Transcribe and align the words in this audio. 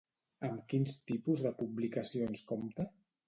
Amb 0.45 0.63
quins 0.71 0.95
tipus 1.11 1.45
de 1.47 1.51
publicacions 1.61 2.45
compta? 2.53 2.89